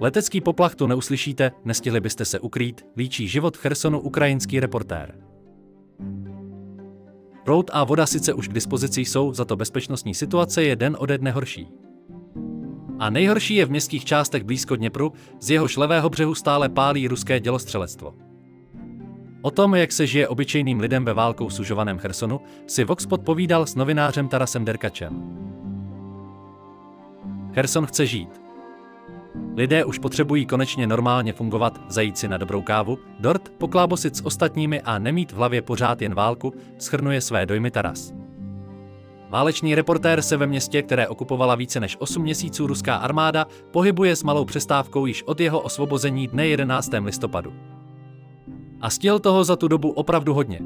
Letecký 0.00 0.40
poplach 0.40 0.74
tu 0.74 0.86
neuslyšíte, 0.86 1.52
nestihli 1.64 2.00
byste 2.00 2.24
se 2.24 2.40
ukrýt, 2.40 2.86
líčí 2.96 3.28
život 3.28 3.56
v 3.56 3.60
Chersonu 3.60 4.00
ukrajinský 4.00 4.60
reportér. 4.60 5.14
Prout 7.44 7.70
a 7.72 7.84
voda 7.84 8.06
sice 8.06 8.34
už 8.34 8.48
k 8.48 8.52
dispozici 8.52 9.00
jsou, 9.00 9.32
za 9.32 9.44
to 9.44 9.56
bezpečnostní 9.56 10.14
situace 10.14 10.62
je 10.62 10.76
den 10.76 10.96
ode 11.00 11.18
dne 11.18 11.30
horší. 11.30 11.68
A 12.98 13.10
nejhorší 13.10 13.54
je 13.54 13.66
v 13.66 13.70
městských 13.70 14.04
částech 14.04 14.44
blízko 14.44 14.76
Dněpru, 14.76 15.12
z 15.40 15.50
jehož 15.50 15.76
levého 15.76 16.10
břehu 16.10 16.34
stále 16.34 16.68
pálí 16.68 17.08
ruské 17.08 17.40
dělostřelectvo. 17.40 18.14
O 19.42 19.50
tom, 19.50 19.74
jak 19.74 19.92
se 19.92 20.06
žije 20.06 20.28
obyčejným 20.28 20.80
lidem 20.80 21.04
ve 21.04 21.14
válkou 21.14 21.50
sužovaném 21.50 21.98
Chersonu, 21.98 22.40
si 22.66 22.84
Vox 22.84 23.06
podpovídal 23.06 23.66
s 23.66 23.74
novinářem 23.74 24.28
Tarasem 24.28 24.64
Derkačem. 24.64 25.22
Cherson 27.54 27.86
chce 27.86 28.06
žít. 28.06 28.49
Lidé 29.56 29.84
už 29.84 29.98
potřebují 29.98 30.46
konečně 30.46 30.86
normálně 30.86 31.32
fungovat, 31.32 31.80
zajít 31.88 32.18
si 32.18 32.28
na 32.28 32.38
dobrou 32.38 32.62
kávu, 32.62 32.98
dort, 33.20 33.48
poklábosit 33.58 34.16
s 34.16 34.26
ostatními 34.26 34.80
a 34.80 34.98
nemít 34.98 35.32
v 35.32 35.36
hlavě 35.36 35.62
pořád 35.62 36.02
jen 36.02 36.14
válku, 36.14 36.54
schrnuje 36.78 37.20
své 37.20 37.46
dojmy 37.46 37.70
Taras. 37.70 38.12
Válečný 39.30 39.74
reportér 39.74 40.22
se 40.22 40.36
ve 40.36 40.46
městě, 40.46 40.82
které 40.82 41.08
okupovala 41.08 41.54
více 41.54 41.80
než 41.80 41.96
8 42.00 42.22
měsíců 42.22 42.66
ruská 42.66 42.96
armáda, 42.96 43.46
pohybuje 43.70 44.16
s 44.16 44.22
malou 44.22 44.44
přestávkou 44.44 45.06
již 45.06 45.22
od 45.22 45.40
jeho 45.40 45.60
osvobození 45.60 46.26
dne 46.26 46.46
11. 46.46 46.90
listopadu. 47.04 47.52
A 48.80 48.90
stihl 48.90 49.18
toho 49.18 49.44
za 49.44 49.56
tu 49.56 49.68
dobu 49.68 49.90
opravdu 49.90 50.34
hodně. 50.34 50.60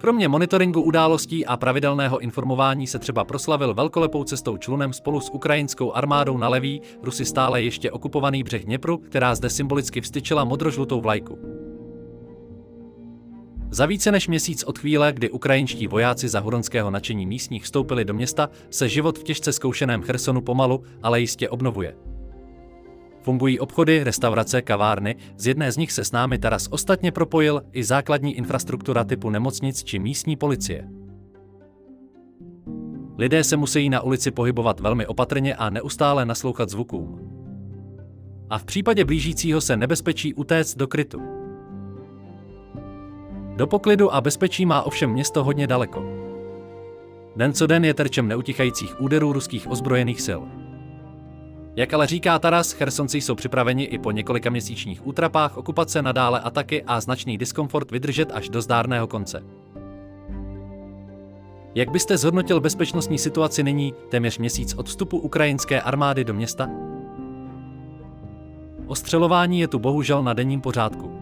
Kromě 0.00 0.28
monitoringu 0.28 0.82
událostí 0.82 1.46
a 1.46 1.56
pravidelného 1.56 2.18
informování 2.18 2.86
se 2.86 2.98
třeba 2.98 3.24
proslavil 3.24 3.74
velkolepou 3.74 4.24
cestou 4.24 4.56
člunem 4.56 4.92
spolu 4.92 5.20
s 5.20 5.30
ukrajinskou 5.30 5.92
armádou 5.92 6.38
na 6.38 6.48
levý, 6.48 6.82
Rusy 7.02 7.24
stále 7.24 7.62
ještě 7.62 7.90
okupovaný 7.90 8.42
břeh 8.42 8.64
Dněpru, 8.64 8.98
která 8.98 9.34
zde 9.34 9.50
symbolicky 9.50 10.00
vstyčila 10.00 10.44
modrožlutou 10.44 11.00
vlajku. 11.00 11.38
Za 13.70 13.86
více 13.86 14.12
než 14.12 14.28
měsíc 14.28 14.64
od 14.64 14.78
chvíle, 14.78 15.12
kdy 15.12 15.30
ukrajinští 15.30 15.86
vojáci 15.86 16.28
za 16.28 16.40
huronského 16.40 16.90
nadšení 16.90 17.26
místních 17.26 17.64
vstoupili 17.64 18.04
do 18.04 18.14
města, 18.14 18.50
se 18.70 18.88
život 18.88 19.18
v 19.18 19.22
těžce 19.22 19.52
zkoušeném 19.52 20.02
Chersonu 20.02 20.40
pomalu, 20.40 20.82
ale 21.02 21.20
jistě 21.20 21.48
obnovuje. 21.48 21.96
Fungují 23.22 23.60
obchody, 23.60 24.04
restaurace, 24.04 24.62
kavárny, 24.62 25.16
z 25.36 25.46
jedné 25.46 25.72
z 25.72 25.76
nich 25.76 25.92
se 25.92 26.04
s 26.04 26.12
námi 26.12 26.38
Taras 26.38 26.68
ostatně 26.70 27.12
propojil 27.12 27.62
i 27.72 27.84
základní 27.84 28.36
infrastruktura 28.36 29.04
typu 29.04 29.30
nemocnic 29.30 29.84
či 29.84 29.98
místní 29.98 30.36
policie. 30.36 30.88
Lidé 33.18 33.44
se 33.44 33.56
musí 33.56 33.90
na 33.90 34.00
ulici 34.00 34.30
pohybovat 34.30 34.80
velmi 34.80 35.06
opatrně 35.06 35.54
a 35.54 35.70
neustále 35.70 36.26
naslouchat 36.26 36.68
zvukům. 36.68 37.30
A 38.50 38.58
v 38.58 38.64
případě 38.64 39.04
blížícího 39.04 39.60
se 39.60 39.76
nebezpečí 39.76 40.34
utéct 40.34 40.78
do 40.78 40.86
krytu. 40.86 41.22
Do 43.56 43.66
poklidu 43.66 44.14
a 44.14 44.20
bezpečí 44.20 44.66
má 44.66 44.82
ovšem 44.82 45.10
město 45.10 45.44
hodně 45.44 45.66
daleko. 45.66 46.04
Den 47.36 47.52
co 47.52 47.66
den 47.66 47.84
je 47.84 47.94
terčem 47.94 48.28
neutichajících 48.28 49.00
úderů 49.00 49.32
ruských 49.32 49.70
ozbrojených 49.70 50.20
sil. 50.26 50.59
Jak 51.80 51.94
ale 51.94 52.06
říká 52.06 52.38
Taras, 52.38 52.72
Chersonci 52.72 53.20
jsou 53.20 53.34
připraveni 53.34 53.84
i 53.84 53.98
po 53.98 54.10
několika 54.10 54.50
měsíčních 54.50 55.06
útrapách 55.06 55.56
okupace 55.56 56.02
nadále 56.02 56.40
ataky 56.40 56.82
a 56.82 57.00
značný 57.00 57.38
diskomfort 57.38 57.90
vydržet 57.90 58.32
až 58.32 58.48
do 58.48 58.62
zdárného 58.62 59.06
konce. 59.06 59.42
Jak 61.74 61.90
byste 61.90 62.16
zhodnotil 62.16 62.60
bezpečnostní 62.60 63.18
situaci 63.18 63.62
nyní, 63.62 63.94
téměř 64.08 64.38
měsíc 64.38 64.74
od 64.74 64.86
vstupu 64.86 65.18
ukrajinské 65.18 65.80
armády 65.80 66.24
do 66.24 66.34
města? 66.34 66.70
Ostřelování 68.86 69.60
je 69.60 69.68
tu 69.68 69.78
bohužel 69.78 70.22
na 70.22 70.32
denním 70.32 70.60
pořádku. 70.60 71.12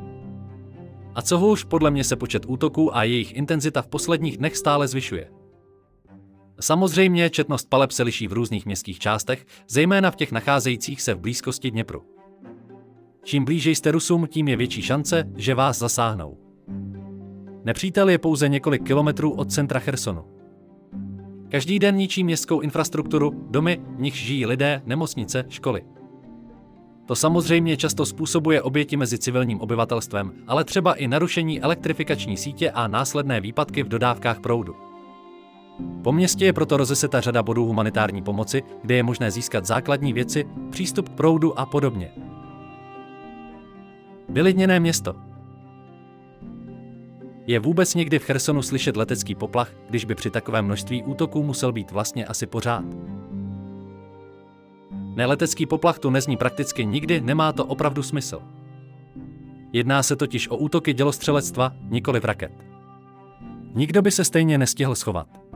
A 1.15 1.23
co 1.23 1.39
hůř, 1.39 1.65
podle 1.65 1.91
mě 1.91 2.05
se 2.05 2.17
počet 2.17 2.45
útoků 2.47 2.97
a 2.97 3.03
jejich 3.03 3.37
intenzita 3.37 3.83
v 3.83 3.89
posledních 3.89 4.37
dnech 4.39 4.57
stále 4.57 4.89
zvyšuje. 4.89 5.38
Samozřejmě 6.61 7.31
četnost 7.31 7.69
paleb 7.69 7.91
se 7.91 8.03
liší 8.03 8.29
v 8.29 8.33
různých 8.33 8.67
městských 8.67 8.99
částech, 8.99 9.47
zejména 9.69 10.11
v 10.11 10.17
těch 10.17 10.33
nacházejících 10.33 11.03
se 11.03 11.15
v 11.15 11.19
blízkosti 11.19 11.71
Dněpru. 11.71 12.03
Čím 13.25 13.45
blíže 13.45 13.71
jste 13.71 13.91
Rusům, 13.91 14.27
tím 14.27 14.49
je 14.49 14.57
větší 14.57 14.83
šance, 14.83 15.25
že 15.37 15.55
vás 15.55 15.79
zasáhnou. 15.79 16.39
Nepřítel 17.65 18.09
je 18.09 18.19
pouze 18.19 18.49
několik 18.49 18.87
kilometrů 18.87 19.33
od 19.33 19.53
centra 19.53 19.81
Chersonu. 19.81 20.25
Každý 21.49 21.79
den 21.79 21.97
ničí 21.97 22.25
městskou 22.25 22.61
infrastrukturu, 22.61 23.47
domy, 23.51 23.81
v 23.97 24.01
nich 24.01 24.15
žijí 24.15 24.47
lidé, 24.47 24.83
nemocnice, 24.87 25.45
školy. 25.49 25.85
To 27.07 27.17
samozřejmě 27.17 27.77
často 27.77 28.07
způsobuje 28.07 28.63
oběti 28.63 28.97
mezi 28.97 29.19
civilním 29.19 29.61
obyvatelstvem, 29.61 30.33
ale 30.47 30.65
třeba 30.65 30.95
i 30.95 31.09
narušení 31.09 31.61
elektrifikační 31.61 32.37
sítě 32.37 32.71
a 32.71 32.89
následné 32.89 33.41
výpadky 33.41 33.83
v 33.83 33.89
dodávkách 33.89 34.41
proudu. 34.41 34.88
Po 36.05 36.13
městě 36.13 36.45
je 36.45 36.53
proto 36.53 36.77
rozeseta 36.77 37.21
řada 37.21 37.43
bodů 37.43 37.65
humanitární 37.65 38.23
pomoci, 38.23 38.63
kde 38.83 38.95
je 38.95 39.03
možné 39.03 39.31
získat 39.31 39.67
základní 39.67 40.13
věci, 40.13 40.47
přístup 40.71 41.09
k 41.09 41.13
proudu 41.13 41.59
a 41.59 41.67
podobně. 41.67 42.11
Vylidněné 44.29 44.81
město. 44.81 45.15
Je 47.47 47.59
vůbec 47.59 47.95
někdy 47.95 48.19
v 48.19 48.25
Chersonu 48.25 48.63
slyšet 48.63 48.97
letecký 48.97 49.35
poplach, 49.35 49.73
když 49.89 50.05
by 50.05 50.15
při 50.15 50.31
takovém 50.31 50.65
množství 50.65 51.03
útoků 51.03 51.43
musel 51.43 51.73
být 51.73 51.91
vlastně 51.91 52.27
asi 52.27 52.47
pořád? 52.47 52.85
Neletecký 55.17 55.67
poplach 55.67 55.99
tu 55.99 56.11
nezní 56.11 56.37
prakticky 56.37 56.87
nikdy, 56.87 57.21
nemá 57.21 57.53
to 57.53 57.65
opravdu 57.65 58.03
smysl. 58.03 58.43
Jedná 59.73 60.03
se 60.03 60.17
totiž 60.17 60.49
o 60.49 60.57
útoky 60.57 60.93
dělostřelectva, 60.93 61.73
nikoli 61.83 62.21
v 62.21 62.25
raket. 62.25 62.53
Nikdo 63.75 64.03
by 64.03 64.11
se 64.11 64.25
stejně 64.25 64.59
nestihl 64.59 64.95
schovat. 64.95 65.48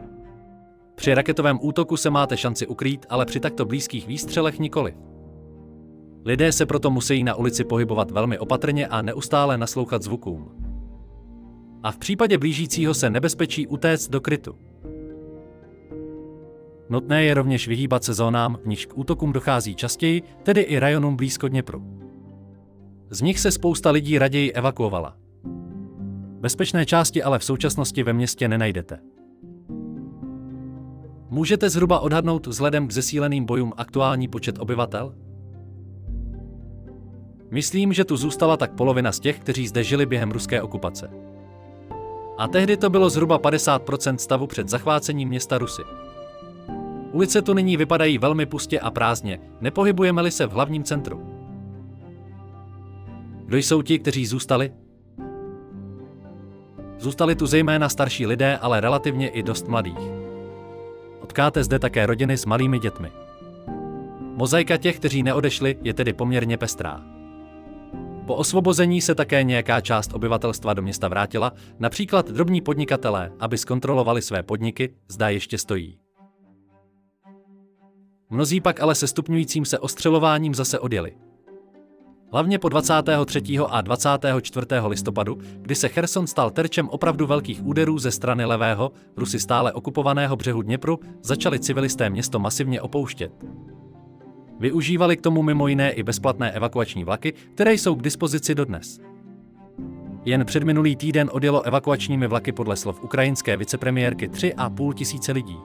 Při 0.95 1.15
raketovém 1.15 1.59
útoku 1.63 1.97
se 1.97 2.11
máte 2.11 2.37
šanci 2.37 2.67
ukrýt, 2.67 3.07
ale 3.09 3.27
při 3.27 3.41
takto 3.41 3.65
blízkých 3.65 4.07
výstřelech 4.07 4.59
nikoli. 4.59 4.95
Lidé 6.25 6.53
se 6.53 6.67
proto 6.67 6.91
musí 6.91 7.25
na 7.25 7.35
ulici 7.35 7.65
pohybovat 7.65 8.11
velmi 8.11 8.39
opatrně 8.39 8.87
a 8.87 9.03
neustále 9.03 9.59
naslouchat 9.59 10.03
zvukům. 10.03 10.51
A 11.83 11.93
v 11.93 11.99
případě 11.99 12.39
blížícího 12.39 12.95
se 12.95 13.11
nebezpečí 13.11 13.67
utéct 13.67 14.11
do 14.11 14.21
krytu. 14.21 14.57
Nutné 16.91 17.25
je 17.25 17.35
rovněž 17.35 17.69
vyhýbat 17.69 18.05
se 18.05 18.15
zónám, 18.15 18.59
v 18.63 18.67
nichž 18.67 18.87
k 18.87 18.99
útokům 18.99 19.33
dochází 19.33 19.75
častěji, 19.75 20.23
tedy 20.43 20.61
i 20.61 20.79
rajonům 20.79 21.17
blízko 21.17 21.49
Dněpru. 21.49 21.83
Z 23.11 23.21
nich 23.21 23.41
se 23.41 23.51
spousta 23.51 23.91
lidí 23.91 24.19
raději 24.19 24.53
evakuovala. 24.53 25.17
Bezpečné 26.41 26.87
části 26.87 27.23
ale 27.23 27.39
v 27.39 27.45
současnosti 27.45 28.03
ve 28.03 28.13
městě 28.13 28.49
nenajdete. 28.49 28.99
Můžete 31.33 31.71
zhruba 31.71 32.01
odhadnout 32.01 32.47
vzhledem 32.47 32.89
k 32.89 32.93
zesíleným 32.93 33.45
bojům 33.45 33.73
aktuální 33.77 34.29
počet 34.29 34.59
obyvatel? 34.59 35.15
Myslím, 37.51 37.93
že 37.93 38.05
tu 38.05 38.17
zůstala 38.17 38.57
tak 38.57 38.73
polovina 38.73 39.13
z 39.13 39.21
těch, 39.21 39.39
kteří 39.39 39.69
zde 39.69 39.85
žili 39.85 40.07
během 40.07 40.31
ruské 40.31 40.63
okupace. 40.63 41.11
A 42.39 42.49
tehdy 42.49 42.77
to 42.77 42.91
bylo 42.91 43.11
zhruba 43.11 43.39
50% 43.39 44.17
stavu 44.17 44.47
před 44.47 44.69
zachvácením 44.69 45.29
města 45.29 45.59
Rusy. 45.59 45.83
Ulice 47.13 47.43
tu 47.43 47.55
nyní 47.55 47.77
vypadají 47.77 48.19
velmi 48.19 48.47
pustě 48.47 48.81
a 48.81 48.91
prázdně, 48.91 49.41
nepohybujeme-li 49.61 50.31
se 50.31 50.47
v 50.47 50.53
hlavním 50.53 50.85
centru. 50.85 51.23
Kdo 53.45 53.57
jsou 53.57 53.83
ti, 53.83 53.99
kteří 53.99 54.27
zůstali? 54.27 54.73
Zůstali 56.99 57.35
tu 57.35 57.47
zejména 57.47 57.89
starší 57.89 58.27
lidé, 58.27 58.57
ale 58.57 58.81
relativně 58.81 59.29
i 59.29 59.43
dost 59.43 59.69
mladých. 59.69 60.22
Potkáte 61.23 61.65
zde 61.65 61.79
také 61.79 62.07
rodiny 62.07 62.37
s 62.37 62.47
malými 62.47 62.79
dětmi. 62.79 63.13
Mozaika 64.21 64.77
těch, 64.77 64.97
kteří 64.97 65.23
neodešli, 65.23 65.79
je 65.83 65.95
tedy 65.95 66.13
poměrně 66.13 66.59
pestrá. 66.59 67.03
Po 68.27 68.35
osvobození 68.35 69.01
se 69.01 69.15
také 69.15 69.43
nějaká 69.43 69.81
část 69.81 70.13
obyvatelstva 70.13 70.75
do 70.75 70.83
města 70.83 71.09
vrátila, 71.09 71.53
například 71.79 72.31
drobní 72.31 72.61
podnikatelé, 72.61 73.33
aby 73.41 73.59
zkontrolovali 73.59 74.23
své 74.23 74.43
podniky, 74.43 74.95
zda 75.09 75.29
ještě 75.29 75.59
stojí. 75.59 75.99
Mnozí 78.31 78.61
pak 78.61 78.81
ale 78.81 78.95
se 78.95 79.07
stupňujícím 79.07 79.65
se 79.65 79.79
ostřelováním 79.79 80.55
zase 80.55 80.79
odjeli. 80.79 81.15
Hlavně 82.33 82.59
po 82.59 82.69
23. 82.69 83.43
a 83.69 83.81
24. 83.81 84.67
listopadu, 84.87 85.39
kdy 85.61 85.75
se 85.75 85.89
Cherson 85.89 86.27
stal 86.27 86.51
terčem 86.51 86.89
opravdu 86.89 87.27
velkých 87.27 87.67
úderů 87.67 87.99
ze 87.99 88.11
strany 88.11 88.45
levého, 88.45 88.93
Rusy 89.17 89.41
stále 89.41 89.73
okupovaného 89.73 90.37
břehu 90.37 90.63
Dněpru, 90.63 91.01
začali 91.23 91.59
civilisté 91.59 92.11
město 92.11 92.39
masivně 92.39 92.81
opouštět. 92.81 93.33
Využívali 94.59 95.17
k 95.17 95.21
tomu 95.21 95.43
mimo 95.43 95.69
jiné 95.69 95.93
i 95.93 96.03
bezplatné 96.03 96.53
evakuační 96.53 97.05
vlaky, 97.05 97.33
které 97.55 97.75
jsou 97.75 97.95
k 97.95 98.03
dispozici 98.03 98.55
dodnes. 98.55 99.01
Jen 100.25 100.45
před 100.45 100.63
minulý 100.63 100.97
týden 100.97 101.31
odjelo 101.33 101.63
evakuačními 101.63 102.27
vlaky 102.27 102.53
podle 102.53 102.77
slov 102.77 103.03
ukrajinské 103.05 103.57
vicepremiérky 103.57 104.29
3,5 104.29 104.93
tisíce 104.95 105.33
lidí. 105.33 105.57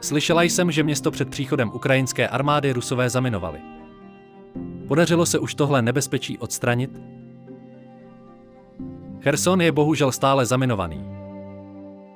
Slyšela 0.00 0.42
jsem, 0.42 0.70
že 0.70 0.82
město 0.82 1.10
před 1.10 1.30
příchodem 1.30 1.70
ukrajinské 1.74 2.28
armády 2.28 2.72
Rusové 2.72 3.10
zaminovali. 3.10 3.83
Podařilo 4.88 5.26
se 5.26 5.38
už 5.38 5.54
tohle 5.54 5.82
nebezpečí 5.82 6.38
odstranit? 6.38 6.90
Cherson 9.20 9.60
je 9.60 9.72
bohužel 9.72 10.12
stále 10.12 10.46
zaminovaný. 10.46 11.04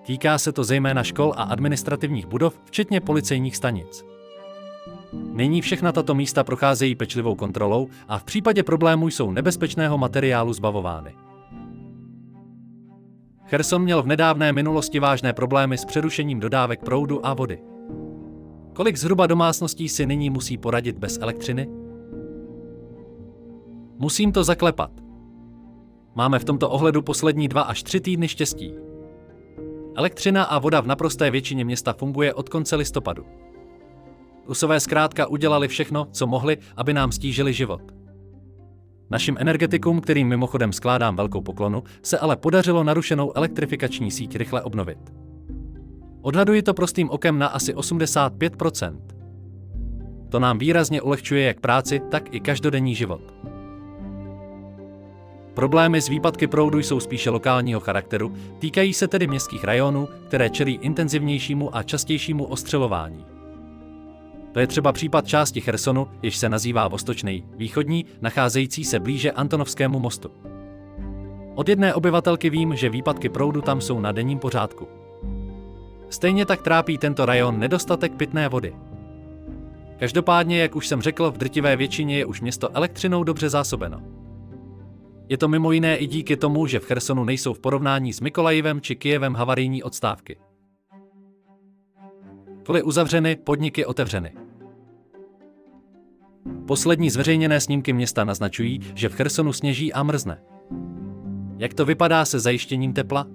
Týká 0.07 0.39
se 0.39 0.53
to 0.53 0.65
zejména 0.65 1.03
škol 1.03 1.33
a 1.37 1.43
administrativních 1.43 2.27
budov, 2.27 2.61
včetně 2.65 3.01
policejních 3.01 3.57
stanic. 3.57 4.05
Nyní 5.13 5.61
všechna 5.61 5.93
tato 5.93 6.15
místa 6.15 6.45
procházejí 6.45 6.95
pečlivou 6.95 7.35
kontrolou 7.35 7.89
a 8.09 8.19
v 8.19 8.25
případě 8.25 8.63
problémů 8.63 9.09
jsou 9.09 9.31
nebezpečného 9.31 9.99
materiálu 9.99 10.53
zbavovány. 10.53 11.15
Cherson 13.47 13.83
měl 13.83 14.03
v 14.03 14.07
nedávné 14.07 14.53
minulosti 14.53 15.01
vážné 15.01 15.33
problémy 15.33 15.79
s 15.79 15.85
přerušením 15.85 16.41
dodávek 16.41 16.85
proudu 16.85 17.27
a 17.27 17.35
vody. 17.35 17.59
Kolik 18.73 18.97
zhruba 18.97 19.27
domácností 19.27 19.89
si 19.89 20.07
nyní 20.07 20.31
musí 20.31 20.59
poradit 20.59 20.99
bez 20.99 21.19
elektřiny? 21.21 21.88
Musím 24.01 24.33
to 24.33 24.45
zaklepat. 24.45 24.91
Máme 26.15 26.39
v 26.39 26.45
tomto 26.45 26.71
ohledu 26.71 27.03
poslední 27.03 27.49
dva 27.49 27.63
až 27.63 27.83
tři 27.83 28.01
týdny 28.01 28.29
štěstí. 28.29 28.75
Elektřina 29.97 30.45
a 30.45 30.59
voda 30.59 30.81
v 30.81 30.87
naprosté 30.87 31.31
většině 31.31 31.65
města 31.65 31.93
funguje 31.93 32.35
od 32.35 32.49
konce 32.49 32.77
listopadu. 32.77 33.25
Rusové 34.47 34.81
zkrátka 34.81 35.27
udělali 35.27 35.69
všechno, 35.69 36.07
co 36.13 36.27
mohli, 36.27 36.59
aby 36.77 36.93
nám 36.93 37.13
stížili 37.13 37.53
život. 37.53 37.83
Našim 39.11 39.37
energetikům, 39.39 40.01
kterým 40.01 40.29
mimochodem 40.29 40.73
skládám 40.73 41.17
velkou 41.17 41.41
poklonu, 41.41 41.83
se 42.03 42.19
ale 42.19 42.37
podařilo 42.37 42.85
narušenou 42.85 43.33
elektrifikační 43.37 44.11
síť 44.11 44.37
rychle 44.37 44.63
obnovit. 44.63 44.99
Odhaduji 46.23 46.63
to 46.63 46.75
prostým 46.75 47.11
okem 47.11 47.39
na 47.39 47.47
asi 47.47 47.75
85% 47.75 48.99
To 50.29 50.41
nám 50.41 50.59
výrazně 50.59 51.03
ulehčuje 51.03 51.47
jak 51.47 51.61
práci, 51.61 52.01
tak 52.11 52.35
i 52.35 52.41
každodenní 52.41 52.95
život. 52.95 53.58
Problémy 55.59 56.01
s 56.01 56.09
výpadky 56.09 56.47
proudu 56.47 56.79
jsou 56.79 57.01
spíše 57.01 57.31
lokálního 57.31 57.81
charakteru, 57.81 58.33
týkají 58.59 58.95
se 58.95 59.09
tedy 59.09 59.27
městských 59.27 59.65
rajonů, 59.65 60.09
které 60.27 60.51
čelí 60.51 60.79
intenzivnějšímu 60.83 61.77
a 61.77 61.83
častějšímu 61.83 62.45
ostřelování. 62.45 63.25
To 64.53 64.61
je 64.61 64.67
třeba 64.67 64.93
případ 64.93 65.27
části 65.27 65.61
Chersonu, 65.61 66.09
jež 66.23 66.37
se 66.37 66.49
nazývá 66.49 66.89
Vostočný, 66.89 67.45
východní, 67.57 68.05
nacházející 68.21 68.85
se 68.85 69.01
blíže 69.01 69.33
Antonovskému 69.33 69.99
mostu. 69.99 70.31
Od 71.55 71.69
jedné 71.69 71.95
obyvatelky 71.95 72.51
vím, 72.51 72.77
že 72.77 72.89
výpadky 72.91 73.29
proudu 73.29 73.61
tam 73.61 73.81
jsou 73.81 74.01
na 74.01 74.13
denním 74.13 74.39
pořádku. 74.39 74.89
Stejně 76.11 76.47
tak 76.47 76.63
trápí 76.63 76.99
tento 76.99 77.27
rajon 77.27 77.59
nedostatek 77.59 78.13
pitné 78.13 78.49
vody. 78.49 78.75
Každopádně, 79.99 80.63
jak 80.63 80.77
už 80.77 80.89
jsem 80.89 81.03
řekl, 81.03 81.31
v 81.31 81.39
drtivé 81.39 81.77
většině 81.77 82.19
je 82.19 82.27
už 82.27 82.41
město 82.41 82.77
elektřinou 82.77 83.25
dobře 83.25 83.49
zásobeno. 83.49 84.18
Je 85.29 85.37
to 85.37 85.49
mimo 85.49 85.73
jiné 85.73 85.97
i 85.97 86.07
díky 86.07 86.37
tomu, 86.37 86.67
že 86.67 86.81
v 86.81 86.85
Chersonu 86.85 87.25
nejsou 87.25 87.53
v 87.53 87.61
porovnání 87.61 88.13
s 88.13 88.21
Mikolajivem 88.21 88.81
či 88.81 88.97
Kijevem 88.97 89.35
havarijní 89.35 89.83
odstávky. 89.83 90.37
Koly 92.67 92.83
uzavřeny, 92.83 93.37
podniky 93.37 93.87
otevřeny. 93.87 94.33
Poslední 96.67 97.11
zveřejněné 97.11 97.61
snímky 97.61 97.93
města 97.93 98.25
naznačují, 98.25 98.81
že 98.95 99.09
v 99.09 99.15
Chersonu 99.15 99.53
sněží 99.53 99.93
a 99.93 100.03
mrzne. 100.03 100.43
Jak 101.59 101.75
to 101.75 101.85
vypadá 101.85 102.25
se 102.25 102.41
zajištěním 102.41 102.93
tepla? 102.93 103.27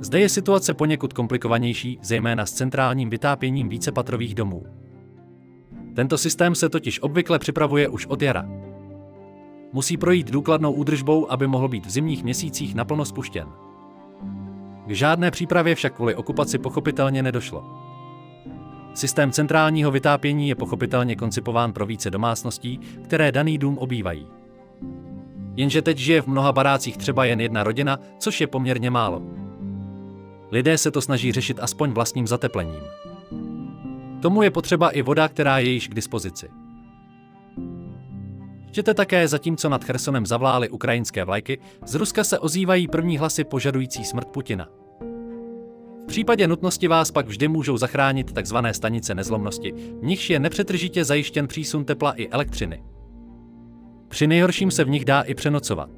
Zde 0.00 0.20
je 0.20 0.28
situace 0.28 0.74
poněkud 0.74 1.12
komplikovanější, 1.12 1.98
zejména 2.02 2.46
s 2.46 2.52
centrálním 2.52 3.10
vytápěním 3.10 3.68
vícepatrových 3.68 4.34
domů. 4.34 4.62
Tento 5.94 6.18
systém 6.18 6.54
se 6.54 6.68
totiž 6.68 7.02
obvykle 7.02 7.38
připravuje 7.38 7.88
už 7.88 8.06
od 8.06 8.22
jara. 8.22 8.65
Musí 9.76 9.96
projít 9.96 10.30
důkladnou 10.30 10.72
údržbou, 10.72 11.32
aby 11.32 11.46
mohl 11.46 11.68
být 11.68 11.86
v 11.86 11.90
zimních 11.90 12.24
měsících 12.24 12.74
naplno 12.74 13.04
spuštěn. 13.04 13.48
K 14.86 14.90
žádné 14.90 15.30
přípravě 15.30 15.74
však 15.74 15.94
kvůli 15.94 16.14
okupaci 16.14 16.58
pochopitelně 16.58 17.22
nedošlo. 17.22 17.64
Systém 18.94 19.32
centrálního 19.32 19.90
vytápění 19.90 20.48
je 20.48 20.54
pochopitelně 20.54 21.16
koncipován 21.16 21.72
pro 21.72 21.86
více 21.86 22.10
domácností, 22.10 22.80
které 23.04 23.32
daný 23.32 23.58
dům 23.58 23.78
obývají. 23.78 24.26
Jenže 25.56 25.82
teď 25.82 25.98
žije 25.98 26.22
v 26.22 26.26
mnoha 26.26 26.52
barácích 26.52 26.96
třeba 26.96 27.24
jen 27.24 27.40
jedna 27.40 27.64
rodina, 27.64 27.98
což 28.18 28.40
je 28.40 28.46
poměrně 28.46 28.90
málo. 28.90 29.22
Lidé 30.50 30.78
se 30.78 30.90
to 30.90 31.00
snaží 31.00 31.32
řešit 31.32 31.58
aspoň 31.60 31.90
vlastním 31.90 32.26
zateplením. 32.26 32.82
Tomu 34.22 34.42
je 34.42 34.50
potřeba 34.50 34.90
i 34.90 35.02
voda, 35.02 35.28
která 35.28 35.58
je 35.58 35.70
již 35.70 35.88
k 35.88 35.94
dispozici. 35.94 36.48
Čtěte 38.76 38.94
také, 38.94 39.28
zatímco 39.28 39.68
nad 39.68 39.84
Chersonem 39.84 40.26
zavlály 40.26 40.68
ukrajinské 40.68 41.24
vlajky, 41.24 41.58
z 41.86 41.94
Ruska 41.94 42.24
se 42.24 42.38
ozývají 42.38 42.88
první 42.88 43.18
hlasy 43.18 43.44
požadující 43.44 44.04
smrt 44.04 44.28
Putina. 44.28 44.68
V 46.02 46.06
případě 46.06 46.46
nutnosti 46.46 46.88
vás 46.88 47.10
pak 47.10 47.26
vždy 47.26 47.48
můžou 47.48 47.76
zachránit 47.76 48.32
tzv. 48.32 48.56
stanice 48.72 49.14
nezlomnosti, 49.14 49.72
v 49.72 50.04
nichž 50.04 50.30
je 50.30 50.38
nepřetržitě 50.38 51.04
zajištěn 51.04 51.46
přísun 51.46 51.84
tepla 51.84 52.12
i 52.12 52.28
elektřiny. 52.28 52.82
Při 54.08 54.26
nejhorším 54.26 54.70
se 54.70 54.84
v 54.84 54.88
nich 54.88 55.04
dá 55.04 55.22
i 55.22 55.34
přenocovat. 55.34 55.90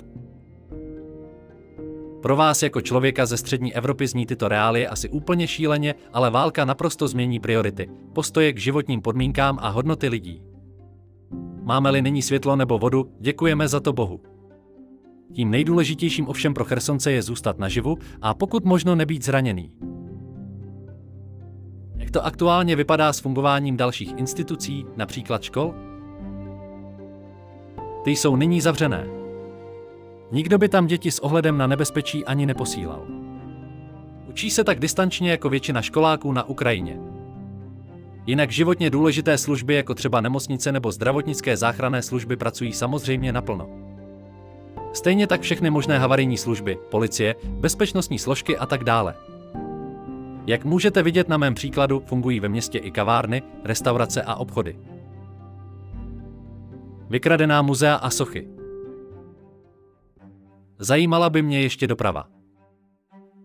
Pro 2.22 2.36
vás 2.36 2.62
jako 2.62 2.80
člověka 2.80 3.26
ze 3.26 3.36
střední 3.36 3.74
Evropy 3.74 4.06
zní 4.06 4.26
tyto 4.26 4.48
reálie 4.48 4.88
asi 4.88 5.08
úplně 5.08 5.46
šíleně, 5.46 5.94
ale 6.12 6.30
válka 6.30 6.64
naprosto 6.64 7.08
změní 7.08 7.40
priority, 7.40 7.90
postoje 8.12 8.52
k 8.52 8.58
životním 8.58 9.02
podmínkám 9.02 9.58
a 9.60 9.68
hodnoty 9.68 10.08
lidí. 10.08 10.47
Máme-li 11.68 12.02
nyní 12.02 12.22
světlo 12.22 12.56
nebo 12.56 12.78
vodu, 12.78 13.10
děkujeme 13.20 13.68
za 13.68 13.80
to 13.80 13.92
Bohu. 13.92 14.20
Tím 15.32 15.50
nejdůležitějším 15.50 16.28
ovšem 16.28 16.54
pro 16.54 16.64
Chersonce 16.64 17.12
je 17.12 17.22
zůstat 17.22 17.58
naživu 17.58 17.96
a 18.22 18.34
pokud 18.34 18.64
možno 18.64 18.94
nebýt 18.94 19.24
zraněný. 19.24 19.72
Jak 21.96 22.10
to 22.10 22.26
aktuálně 22.26 22.76
vypadá 22.76 23.12
s 23.12 23.20
fungováním 23.20 23.76
dalších 23.76 24.14
institucí, 24.16 24.86
například 24.96 25.42
škol? 25.42 25.74
Ty 28.04 28.10
jsou 28.10 28.36
nyní 28.36 28.60
zavřené. 28.60 29.06
Nikdo 30.32 30.58
by 30.58 30.68
tam 30.68 30.86
děti 30.86 31.10
s 31.10 31.18
ohledem 31.18 31.58
na 31.58 31.66
nebezpečí 31.66 32.24
ani 32.24 32.46
neposílal. 32.46 33.06
Učí 34.28 34.50
se 34.50 34.64
tak 34.64 34.80
distančně 34.80 35.30
jako 35.30 35.48
většina 35.48 35.82
školáků 35.82 36.32
na 36.32 36.48
Ukrajině. 36.48 37.17
Jinak 38.28 38.50
životně 38.50 38.90
důležité 38.90 39.38
služby 39.38 39.74
jako 39.74 39.94
třeba 39.94 40.20
nemocnice 40.20 40.72
nebo 40.72 40.92
zdravotnické 40.92 41.56
záchranné 41.56 42.02
služby 42.02 42.36
pracují 42.36 42.72
samozřejmě 42.72 43.32
naplno. 43.32 43.68
Stejně 44.92 45.26
tak 45.26 45.40
všechny 45.40 45.70
možné 45.70 45.98
havarijní 45.98 46.36
služby, 46.36 46.78
policie, 46.90 47.34
bezpečnostní 47.44 48.18
složky 48.18 48.58
a 48.58 48.66
tak 48.66 48.84
dále. 48.84 49.14
Jak 50.46 50.64
můžete 50.64 51.02
vidět 51.02 51.28
na 51.28 51.36
mém 51.36 51.54
příkladu, 51.54 52.02
fungují 52.06 52.40
ve 52.40 52.48
městě 52.48 52.78
i 52.78 52.90
kavárny, 52.90 53.42
restaurace 53.64 54.22
a 54.22 54.34
obchody. 54.34 54.78
Vykradená 57.10 57.62
muzea 57.62 57.94
a 57.94 58.10
sochy. 58.10 58.48
Zajímala 60.78 61.30
by 61.30 61.42
mě 61.42 61.60
ještě 61.60 61.86
doprava. 61.86 62.28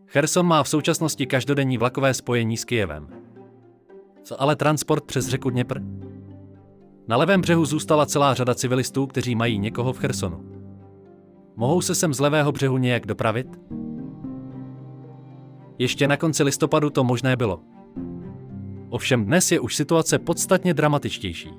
Cherson 0.08 0.46
má 0.46 0.64
v 0.64 0.70
současnosti 0.70 1.26
každodenní 1.26 1.78
vlakové 1.78 2.14
spojení 2.14 2.58
s 2.58 2.66
Kijevem. 2.66 3.23
Co 4.24 4.42
ale 4.42 4.56
transport 4.56 5.04
přes 5.04 5.28
řeku 5.28 5.50
Dněpr? 5.50 5.82
Na 7.08 7.18
levém 7.18 7.42
břehu 7.42 7.66
zůstala 7.66 8.06
celá 8.06 8.34
řada 8.34 8.56
civilistů, 8.56 9.08
kteří 9.08 9.36
mají 9.36 9.60
někoho 9.60 9.94
v 9.94 9.98
Chersonu. 9.98 10.44
Mohou 11.56 11.82
se 11.82 11.96
sem 11.96 12.14
z 12.14 12.20
levého 12.20 12.52
břehu 12.52 12.78
nějak 12.78 13.06
dopravit? 13.06 13.48
Ještě 15.80 16.08
na 16.08 16.18
konci 16.18 16.44
listopadu 16.44 16.90
to 16.90 17.04
možné 17.04 17.36
bylo. 17.36 17.60
Ovšem 18.90 19.26
dnes 19.26 19.52
je 19.52 19.60
už 19.60 19.76
situace 19.76 20.20
podstatně 20.20 20.74
dramatičtější. 20.74 21.50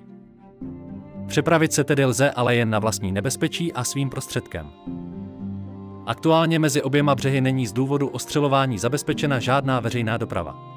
Přepravit 1.27 1.73
se 1.73 1.85
tedy 1.85 2.05
lze 2.05 2.31
ale 2.31 2.57
jen 2.57 2.71
na 2.71 2.79
vlastní 2.79 3.13
nebezpečí 3.13 3.73
a 3.73 3.85
svým 3.85 4.11
prostředkem. 4.11 4.71
Aktuálně 6.07 6.59
mezi 6.59 6.83
oběma 6.83 7.15
břehy 7.15 7.41
není 7.41 7.67
z 7.67 7.73
důvodu 7.73 8.09
ostřelování 8.09 8.79
zabezpečena 8.79 9.39
žádná 9.39 9.81
veřejná 9.81 10.17
doprava 10.17 10.74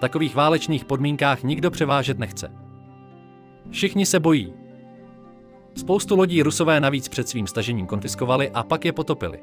takových 0.00 0.34
válečných 0.34 0.84
podmínkách 0.84 1.42
nikdo 1.42 1.70
převážet 1.70 2.18
nechce. 2.18 2.52
Všichni 3.70 4.06
se 4.06 4.20
bojí. 4.20 4.52
Spoustu 5.74 6.16
lodí 6.16 6.42
rusové 6.42 6.80
navíc 6.80 7.08
před 7.08 7.28
svým 7.28 7.46
stažením 7.46 7.86
konfiskovali 7.86 8.50
a 8.50 8.62
pak 8.62 8.84
je 8.84 8.92
potopili. 8.92 9.38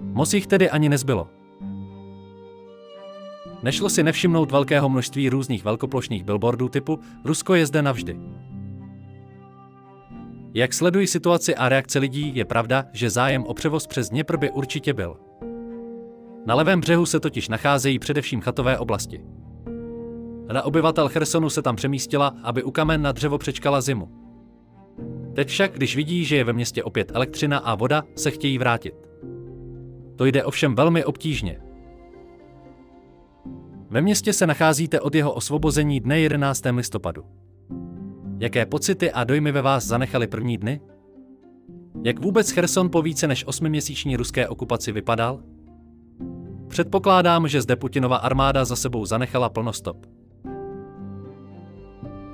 Moc 0.00 0.34
jich 0.34 0.46
tedy 0.46 0.70
ani 0.70 0.88
nezbylo. 0.88 1.28
Nešlo 3.62 3.90
si 3.90 4.02
nevšimnout 4.02 4.52
velkého 4.52 4.88
množství 4.88 5.28
různých 5.28 5.64
velkoplošných 5.64 6.24
billboardů 6.24 6.68
typu 6.68 7.00
Rusko 7.24 7.54
je 7.54 7.66
zde 7.66 7.82
navždy. 7.82 8.18
Jak 10.54 10.74
sledují 10.74 11.06
situaci 11.06 11.56
a 11.56 11.68
reakce 11.68 11.98
lidí, 11.98 12.36
je 12.36 12.44
pravda, 12.44 12.84
že 12.92 13.10
zájem 13.10 13.44
o 13.44 13.54
převoz 13.54 13.86
přes 13.86 14.08
Dněpr 14.08 14.36
by 14.36 14.50
určitě 14.50 14.92
byl. 14.92 15.25
Na 16.46 16.54
levém 16.54 16.80
břehu 16.80 17.06
se 17.06 17.20
totiž 17.20 17.48
nacházejí 17.48 17.98
především 17.98 18.40
chatové 18.40 18.78
oblasti. 18.78 19.20
Rada 20.48 20.62
obyvatel 20.62 21.08
Chersonu 21.08 21.50
se 21.50 21.62
tam 21.62 21.76
přemístila, 21.76 22.34
aby 22.42 22.62
u 22.62 22.70
kamen 22.70 23.02
na 23.02 23.12
dřevo 23.12 23.38
přečkala 23.38 23.80
zimu. 23.80 24.08
Teď 25.34 25.48
však, 25.48 25.72
když 25.72 25.96
vidí, 25.96 26.24
že 26.24 26.36
je 26.36 26.44
ve 26.44 26.52
městě 26.52 26.84
opět 26.84 27.12
elektřina 27.14 27.58
a 27.58 27.74
voda, 27.74 28.04
se 28.16 28.30
chtějí 28.30 28.58
vrátit. 28.58 28.94
To 30.16 30.24
jde 30.24 30.44
ovšem 30.44 30.74
velmi 30.74 31.04
obtížně. 31.04 31.60
Ve 33.90 34.00
městě 34.00 34.32
se 34.32 34.46
nacházíte 34.46 35.00
od 35.00 35.14
jeho 35.14 35.32
osvobození 35.32 36.00
dne 36.00 36.20
11. 36.20 36.62
listopadu. 36.76 37.24
Jaké 38.38 38.66
pocity 38.66 39.12
a 39.12 39.24
dojmy 39.24 39.52
ve 39.52 39.62
vás 39.62 39.84
zanechaly 39.84 40.26
první 40.26 40.58
dny? 40.58 40.80
Jak 42.04 42.20
vůbec 42.22 42.50
Cherson 42.50 42.90
po 42.90 43.02
více 43.02 43.28
než 43.28 43.46
osmiměsíční 43.46 44.16
ruské 44.16 44.48
okupaci 44.48 44.92
vypadal? 44.92 45.42
Předpokládám, 46.76 47.48
že 47.48 47.62
zde 47.62 47.76
Putinova 47.76 48.16
armáda 48.16 48.64
za 48.64 48.76
sebou 48.76 49.06
zanechala 49.06 49.48
plnostop. 49.48 49.96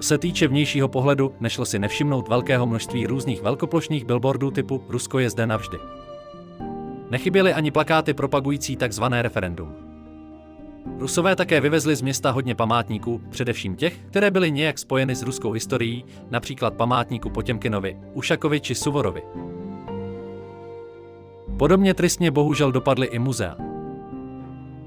Se 0.01 0.19
týče 0.19 0.49
vnějšího 0.49 0.89
pohledu, 0.89 1.35
nešlo 1.41 1.65
si 1.65 1.79
nevšimnout 1.79 2.29
velkého 2.29 2.67
množství 2.67 3.07
různých 3.07 3.43
velkoplošných 3.43 4.05
billboardů 4.05 4.51
typu 4.51 4.85
Rusko 4.89 5.19
je 5.19 5.31
zde 5.31 5.47
navždy. 5.47 5.79
Nechyběly 7.11 7.55
ani 7.55 7.71
plakáty 7.71 8.15
propagující 8.15 8.77
tzv. 8.77 9.03
referendum. 9.11 9.75
Rusové 10.99 11.37
také 11.37 11.61
vyvezli 11.61 11.97
z 11.97 12.03
města 12.03 12.31
hodně 12.31 12.55
památníků, 12.55 13.21
především 13.31 13.77
těch, 13.77 13.97
které 14.11 14.31
byly 14.31 14.51
nějak 14.51 14.79
spojeny 14.79 15.15
s 15.15 15.23
ruskou 15.23 15.53
historií, 15.53 16.05
například 16.31 16.75
památníku 16.75 17.31
Potěmkinovi, 17.31 17.97
Ušakovi 18.15 18.61
či 18.61 18.75
Suvorovi. 18.75 19.23
Podobně 21.59 21.95
tristně 21.95 22.31
bohužel 22.31 22.73
dopadly 22.73 23.07
i 23.07 23.19
muzea. 23.19 23.72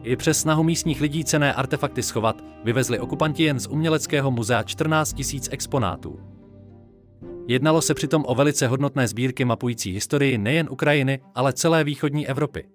I 0.05 0.15
přes 0.15 0.39
snahu 0.39 0.63
místních 0.63 1.01
lidí 1.01 1.23
cené 1.23 1.53
artefakty 1.53 2.03
schovat, 2.03 2.43
vyvezli 2.63 2.99
okupanti 2.99 3.43
jen 3.43 3.59
z 3.59 3.67
uměleckého 3.67 4.31
muzea 4.31 4.63
14 4.63 5.15
000 5.33 5.45
exponátů. 5.51 6.19
Jednalo 7.47 7.81
se 7.81 7.93
přitom 7.93 8.23
o 8.27 8.35
velice 8.35 8.67
hodnotné 8.67 9.07
sbírky 9.07 9.45
mapující 9.45 9.91
historii 9.91 10.37
nejen 10.37 10.67
Ukrajiny, 10.71 11.19
ale 11.35 11.53
celé 11.53 11.83
východní 11.83 12.27
Evropy. 12.27 12.65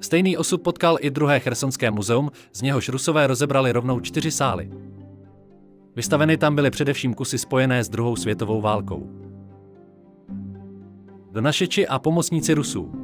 Stejný 0.00 0.36
osud 0.36 0.62
potkal 0.62 0.96
i 1.00 1.10
druhé 1.10 1.40
chersonské 1.40 1.90
muzeum, 1.90 2.30
z 2.52 2.62
něhož 2.62 2.88
Rusové 2.88 3.26
rozebrali 3.26 3.72
rovnou 3.72 4.00
čtyři 4.00 4.30
sály. 4.30 4.70
Vystaveny 5.96 6.36
tam 6.36 6.54
byly 6.54 6.70
především 6.70 7.14
kusy 7.14 7.38
spojené 7.38 7.84
s 7.84 7.88
druhou 7.88 8.16
světovou 8.16 8.60
válkou. 8.60 9.10
Donašeči 11.32 11.86
a 11.86 11.98
pomocníci 11.98 12.54
Rusů. 12.54 13.01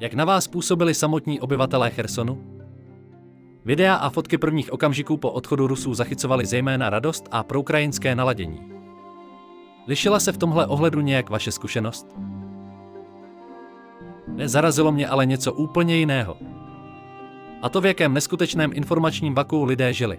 Jak 0.00 0.14
na 0.14 0.24
vás 0.24 0.46
působili 0.48 0.94
samotní 0.94 1.40
obyvatelé 1.40 1.90
Chersonu? 1.90 2.60
Videa 3.64 3.94
a 3.94 4.10
fotky 4.10 4.38
prvních 4.38 4.72
okamžiků 4.72 5.16
po 5.16 5.30
odchodu 5.30 5.66
Rusů 5.66 5.94
zachycovaly 5.94 6.46
zejména 6.46 6.90
radost 6.90 7.28
a 7.30 7.42
proukrajinské 7.42 8.14
naladění. 8.14 8.72
Lišila 9.86 10.20
se 10.20 10.32
v 10.32 10.38
tomhle 10.38 10.66
ohledu 10.66 11.00
nějak 11.00 11.30
vaše 11.30 11.52
zkušenost? 11.52 12.06
Nezarazilo 14.28 14.92
mě 14.92 15.08
ale 15.08 15.26
něco 15.26 15.52
úplně 15.52 15.96
jiného. 15.96 16.36
A 17.62 17.68
to 17.68 17.80
v 17.80 17.86
jakém 17.86 18.14
neskutečném 18.14 18.70
informačním 18.74 19.34
vaku 19.34 19.64
lidé 19.64 19.92
žili. 19.92 20.18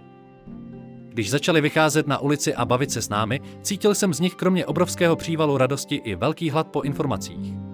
Když 1.09 1.29
začali 1.29 1.61
vycházet 1.61 2.07
na 2.07 2.17
ulici 2.17 2.55
a 2.55 2.65
bavit 2.65 2.91
se 2.91 3.01
s 3.01 3.09
námi, 3.09 3.39
cítil 3.61 3.95
jsem 3.95 4.13
z 4.13 4.19
nich 4.19 4.35
kromě 4.35 4.65
obrovského 4.65 5.15
přívalu 5.15 5.57
radosti 5.57 5.95
i 5.95 6.15
velký 6.15 6.49
hlad 6.49 6.67
po 6.67 6.81
informacích. 6.81 7.70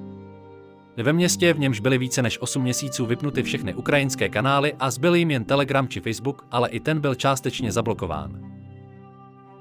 Ve 1.04 1.14
městě, 1.14 1.54
v 1.54 1.60
němž 1.60 1.80
byly 1.80 1.98
více 1.98 2.22
než 2.22 2.42
8 2.42 2.64
měsíců 2.64 3.06
vypnuty 3.06 3.44
všechny 3.44 3.74
ukrajinské 3.74 4.30
kanály 4.30 4.74
a 4.80 4.92
zbyl 4.92 5.16
jim 5.16 5.32
jen 5.32 5.44
Telegram 5.44 5.88
či 5.88 6.00
Facebook, 6.00 6.46
ale 6.52 6.70
i 6.70 6.80
ten 6.80 7.00
byl 7.00 7.16
částečně 7.16 7.72
zablokován. 7.72 8.42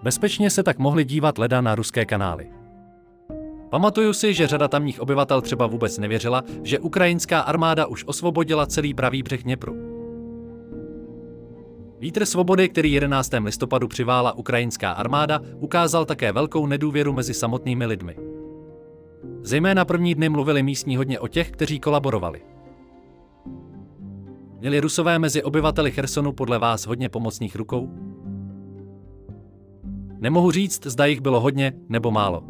Bezpečně 0.03 0.51
se 0.51 0.63
tak 0.63 0.79
mohli 0.79 1.05
dívat 1.05 1.39
leda 1.39 1.61
na 1.61 1.75
ruské 1.75 2.05
kanály. 2.05 2.51
Pamatuju 3.71 4.13
si, 4.13 4.35
že 4.35 4.47
řada 4.47 4.69
tamních 4.69 5.01
obyvatel 5.01 5.41
třeba 5.41 5.67
vůbec 5.67 5.99
nevěřila, 5.99 6.43
že 6.63 6.79
ukrajinská 6.79 7.41
armáda 7.41 7.87
už 7.87 8.05
osvobodila 8.05 8.67
celý 8.67 8.95
pravý 8.95 9.23
břeh 9.23 9.43
Dněpru. 9.43 9.77
Vítr 11.99 12.27
svobody, 12.27 12.69
který 12.69 12.93
11. 12.93 13.31
listopadu 13.45 13.89
přivála 13.89 14.33
ukrajinská 14.33 14.93
armáda, 14.93 15.41
ukázal 15.59 16.05
také 16.05 16.33
velkou 16.33 16.67
nedůvěru 16.67 17.13
mezi 17.13 17.35
samotnými 17.35 17.87
lidmi. 17.87 18.36
Zejména 19.47 19.85
první 19.85 20.15
dny 20.15 20.29
mluvili 20.29 20.63
místní 20.63 20.97
hodně 20.97 21.21
o 21.21 21.29
těch, 21.29 21.51
kteří 21.51 21.81
kolaborovali. 21.81 22.43
Měli 24.61 24.81
rusové 24.81 25.19
mezi 25.19 25.43
obyvateli 25.43 25.91
Chersonu 25.91 26.33
podle 26.33 26.59
vás 26.59 26.87
hodně 26.87 27.09
pomocných 27.09 27.57
rukou? 27.57 27.91
Nemohu 30.19 30.51
říct, 30.51 30.87
zda 30.87 31.07
jich 31.07 31.21
bylo 31.21 31.41
hodně 31.41 31.73
nebo 31.89 32.11
málo. 32.11 32.45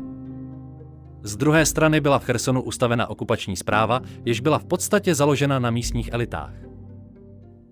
Z 1.23 1.37
druhé 1.37 1.67
strany 1.67 2.01
byla 2.01 2.19
v 2.19 2.25
Chersonu 2.25 2.63
ustavena 2.63 3.11
okupační 3.11 3.57
zpráva, 3.57 4.01
jež 4.25 4.41
byla 4.41 4.59
v 4.59 4.65
podstatě 4.65 5.15
založena 5.15 5.59
na 5.59 5.71
místních 5.71 6.09
elitách. 6.13 6.55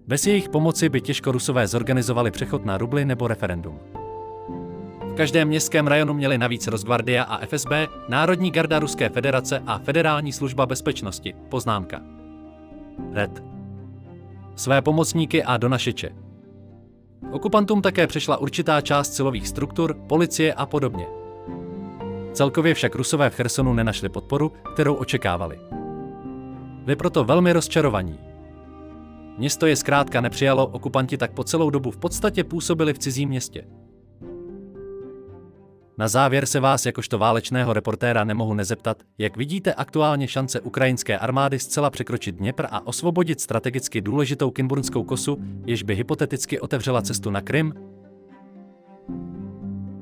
Bez 0.06 0.26
jejich 0.26 0.48
pomoci 0.48 0.88
by 0.88 1.00
těžko 1.00 1.32
Rusové 1.32 1.66
zorganizovali 1.66 2.30
přechod 2.30 2.64
na 2.64 2.78
rubly 2.78 3.04
nebo 3.04 3.28
referendum. 3.28 3.78
Každém 5.16 5.48
městském 5.48 5.86
rajonu 5.86 6.14
měli 6.14 6.38
navíc 6.38 6.66
Rosgvardia 6.66 7.22
a 7.22 7.46
FSB, 7.46 7.70
Národní 8.08 8.50
garda 8.50 8.78
Ruské 8.78 9.08
federace 9.08 9.62
a 9.66 9.78
Federální 9.78 10.32
služba 10.32 10.66
bezpečnosti, 10.66 11.34
poznámka. 11.48 12.00
Red. 13.12 13.42
Své 14.56 14.82
pomocníky 14.82 15.44
a 15.44 15.56
donašeče. 15.56 16.10
Okupantům 17.32 17.82
také 17.82 18.06
přešla 18.06 18.36
určitá 18.36 18.80
část 18.80 19.14
silových 19.14 19.48
struktur, 19.48 19.94
policie 19.94 20.54
a 20.54 20.66
podobně. 20.66 21.06
Celkově 22.32 22.74
však 22.74 22.94
Rusové 22.94 23.30
v 23.30 23.34
Chersonu 23.34 23.74
nenašli 23.74 24.08
podporu, 24.08 24.52
kterou 24.72 24.94
očekávali. 24.94 25.58
Vy 26.84 26.96
proto 26.96 27.24
velmi 27.24 27.52
rozčarovaní. 27.52 28.18
Město 29.38 29.66
je 29.66 29.76
zkrátka 29.76 30.20
nepřijalo, 30.20 30.66
okupanti 30.66 31.16
tak 31.16 31.32
po 31.32 31.44
celou 31.44 31.70
dobu 31.70 31.90
v 31.90 31.96
podstatě 31.96 32.44
působili 32.44 32.94
v 32.94 32.98
cizím 32.98 33.28
městě. 33.28 33.64
Na 35.98 36.08
závěr 36.08 36.46
se 36.46 36.60
vás 36.60 36.86
jakožto 36.86 37.18
válečného 37.18 37.72
reportéra 37.72 38.24
nemohu 38.24 38.54
nezeptat, 38.54 39.02
jak 39.18 39.36
vidíte 39.36 39.74
aktuálně 39.74 40.28
šance 40.28 40.60
ukrajinské 40.60 41.18
armády 41.18 41.58
zcela 41.58 41.90
překročit 41.90 42.34
Dněpr 42.34 42.66
a 42.70 42.86
osvobodit 42.86 43.40
strategicky 43.40 44.00
důležitou 44.00 44.50
Kinburnskou 44.50 45.04
kosu, 45.04 45.38
jež 45.66 45.82
by 45.82 45.94
hypoteticky 45.94 46.60
otevřela 46.60 47.02
cestu 47.02 47.30
na 47.30 47.40
Krym? 47.40 47.74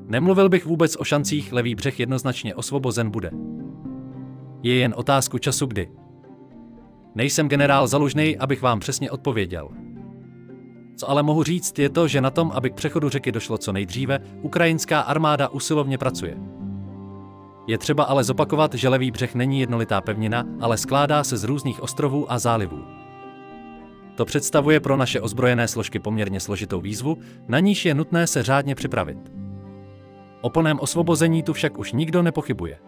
Nemluvil 0.07 0.49
bych 0.49 0.65
vůbec 0.65 0.95
o 0.99 1.03
šancích, 1.03 1.53
levý 1.53 1.75
břeh 1.75 1.99
jednoznačně 1.99 2.55
osvobozen 2.55 3.09
bude. 3.09 3.31
Je 4.63 4.75
jen 4.75 4.93
otázku 4.97 5.37
času 5.37 5.65
kdy. 5.65 5.91
Nejsem 7.15 7.49
generál 7.49 7.87
Zalužnej, 7.87 8.37
abych 8.39 8.61
vám 8.61 8.79
přesně 8.79 9.11
odpověděl. 9.11 9.69
Co 11.03 11.09
ale 11.09 11.23
mohu 11.23 11.43
říct, 11.43 11.79
je 11.79 11.89
to, 11.89 12.07
že 12.07 12.21
na 12.21 12.29
tom, 12.31 12.51
aby 12.55 12.69
k 12.69 12.73
přechodu 12.73 13.09
řeky 13.09 13.31
došlo 13.31 13.57
co 13.57 13.71
nejdříve, 13.71 14.19
ukrajinská 14.41 15.01
armáda 15.01 15.47
usilovně 15.47 15.97
pracuje. 15.97 16.37
Je 17.67 17.77
třeba 17.77 18.03
ale 18.03 18.23
zopakovat, 18.23 18.73
že 18.73 18.89
levý 18.89 19.11
břeh 19.11 19.35
není 19.35 19.59
jednolitá 19.59 20.01
pevnina, 20.01 20.45
ale 20.61 20.77
skládá 20.77 21.23
se 21.23 21.37
z 21.37 21.43
různých 21.43 21.83
ostrovů 21.83 22.31
a 22.31 22.39
zálivů. 22.39 22.83
To 24.15 24.25
představuje 24.25 24.79
pro 24.79 24.97
naše 24.97 25.21
ozbrojené 25.21 25.67
složky 25.67 25.99
poměrně 25.99 26.39
složitou 26.39 26.81
výzvu, 26.81 27.17
na 27.47 27.59
níž 27.59 27.85
je 27.85 27.93
nutné 27.93 28.27
se 28.27 28.43
řádně 28.43 28.75
připravit. 28.75 29.17
O 30.41 30.49
plném 30.49 30.79
osvobození 30.79 31.43
tu 31.43 31.53
však 31.53 31.79
už 31.79 31.93
nikdo 31.93 32.21
nepochybuje. 32.21 32.79